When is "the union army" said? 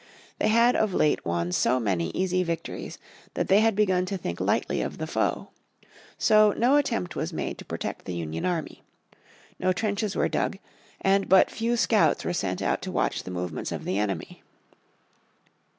8.05-8.81